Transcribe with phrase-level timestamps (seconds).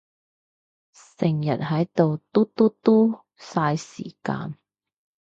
[0.93, 4.57] 成日係到嘟嘟嘟，晒時間